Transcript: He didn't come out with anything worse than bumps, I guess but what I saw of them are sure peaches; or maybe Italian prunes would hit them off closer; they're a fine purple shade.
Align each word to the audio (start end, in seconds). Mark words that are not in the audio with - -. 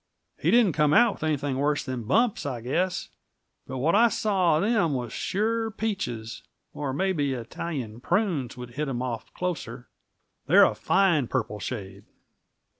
He 0.39 0.49
didn't 0.49 0.71
come 0.73 0.95
out 0.95 1.13
with 1.13 1.23
anything 1.23 1.57
worse 1.59 1.83
than 1.83 2.05
bumps, 2.05 2.43
I 2.43 2.61
guess 2.61 3.09
but 3.67 3.77
what 3.77 3.93
I 3.93 4.07
saw 4.07 4.55
of 4.57 4.63
them 4.63 4.97
are 4.97 5.09
sure 5.11 5.69
peaches; 5.69 6.41
or 6.73 6.91
maybe 6.91 7.33
Italian 7.33 7.99
prunes 7.99 8.57
would 8.57 8.71
hit 8.71 8.85
them 8.85 9.03
off 9.03 9.31
closer; 9.35 9.89
they're 10.47 10.65
a 10.65 10.73
fine 10.73 11.27
purple 11.27 11.59
shade. 11.59 12.05